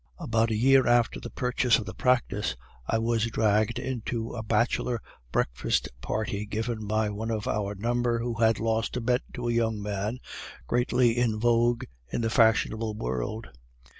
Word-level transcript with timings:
"About 0.17 0.49
a 0.49 0.55
year 0.55 0.87
after 0.87 1.19
the 1.19 1.29
purchase 1.29 1.77
of 1.77 1.85
the 1.85 1.93
practice, 1.93 2.55
I 2.87 2.97
was 2.97 3.27
dragged 3.27 3.77
into 3.77 4.33
a 4.33 4.41
bachelor 4.41 4.99
breakfast 5.31 5.89
party 6.01 6.47
given 6.47 6.87
by 6.87 7.11
one 7.11 7.29
of 7.29 7.47
our 7.47 7.75
number 7.75 8.17
who 8.17 8.33
had 8.41 8.57
lost 8.59 8.97
a 8.97 8.99
bet 9.01 9.21
to 9.35 9.47
a 9.47 9.53
young 9.53 9.79
man 9.79 10.17
greatly 10.65 11.15
in 11.19 11.39
vogue 11.39 11.83
in 12.09 12.21
the 12.21 12.31
fashionable 12.31 12.95
world. 12.95 13.49